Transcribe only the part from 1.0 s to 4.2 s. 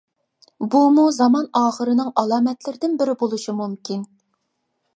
زامان ئاخىرىنىڭ ئالامەتلىرىدىن بىرى بولۇشى مۇمكىن.